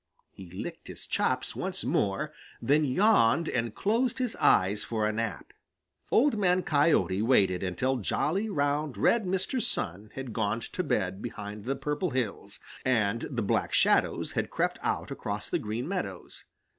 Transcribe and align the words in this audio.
He 0.31 0.49
licked 0.49 0.87
his 0.87 1.05
chops 1.05 1.55
once 1.55 1.83
more, 1.83 2.33
then 2.59 2.83
yawned 2.85 3.47
and 3.47 3.75
closed 3.75 4.17
his 4.17 4.35
eyes 4.37 4.83
for 4.83 5.05
a 5.05 5.11
nap. 5.13 5.53
Old 6.09 6.39
Man 6.39 6.63
Coyote 6.63 7.21
waited 7.21 7.61
until 7.61 7.97
jolly, 7.97 8.49
round, 8.49 8.97
red 8.97 9.25
Mr. 9.25 9.61
Sun 9.61 10.09
had 10.15 10.33
gone 10.33 10.61
to 10.61 10.83
bed 10.83 11.21
behind 11.21 11.65
the 11.65 11.75
Purple 11.75 12.09
Hills, 12.09 12.59
and 12.83 13.27
the 13.29 13.43
Black 13.43 13.73
Shadows 13.75 14.31
had 14.31 14.49
crept 14.49 14.79
out 14.81 15.11
across 15.11 15.51
the 15.51 15.59
Green 15.59 15.87
Meadows. 15.87 16.45